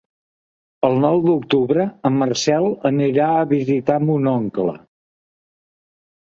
[0.87, 4.75] El nou d'octubre en Marcel anirà a visitar mon oncle.